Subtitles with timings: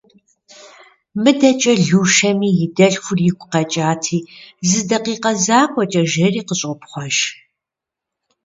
[1.23, 4.19] Мыдэкӏэ Лушэми и дэлъхур игу къэкӏати,
[4.69, 7.17] зы дакъикъэ закъуэкӏэ жери, къыщӏопхъуэж.